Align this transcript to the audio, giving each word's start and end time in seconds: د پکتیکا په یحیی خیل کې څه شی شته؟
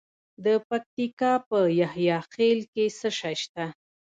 د 0.45 0.47
پکتیکا 0.67 1.33
په 1.47 1.57
یحیی 1.81 2.17
خیل 2.33 2.59
کې 2.73 2.85
څه 2.99 3.09
شی 3.19 3.35
شته؟ 3.41 3.65